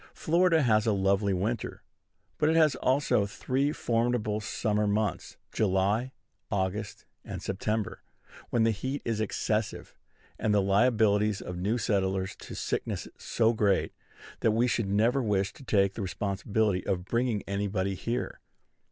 Florida 0.15 0.63
has 0.63 0.87
a 0.87 0.93
lovely 0.93 1.31
winter; 1.31 1.83
but 2.39 2.49
it 2.49 2.55
has 2.55 2.73
also 2.73 3.27
three 3.27 3.71
formidable 3.71 4.39
summer 4.39 4.87
months, 4.87 5.37
July, 5.51 6.11
August, 6.49 7.05
and 7.23 7.39
September, 7.39 8.01
when 8.49 8.63
the 8.63 8.71
heat 8.71 9.03
is 9.05 9.21
excessive, 9.21 9.93
and 10.39 10.55
the 10.55 10.59
liabilities 10.59 11.39
of 11.39 11.55
new 11.59 11.77
settlers 11.77 12.35
to 12.37 12.55
sickness 12.55 13.07
so 13.15 13.53
great, 13.53 13.93
that 14.39 14.53
we 14.53 14.65
should 14.65 14.89
never 14.89 15.21
wish 15.21 15.53
to 15.53 15.63
take 15.63 15.93
the 15.93 16.01
responsibility 16.01 16.83
of 16.87 17.05
bringing 17.05 17.43
anybody 17.43 17.93
here. 17.93 18.39